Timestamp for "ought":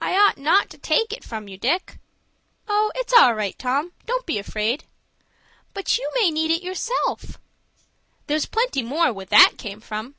0.16-0.38